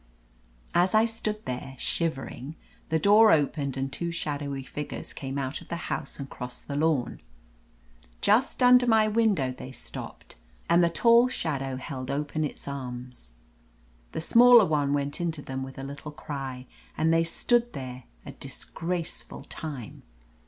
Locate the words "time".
19.49-20.01